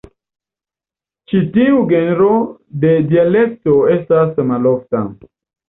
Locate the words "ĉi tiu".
1.31-1.83